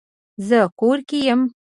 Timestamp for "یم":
1.27-1.41